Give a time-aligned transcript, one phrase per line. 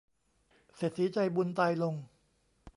[0.77, 1.95] เศรษฐีใจบุญตายลง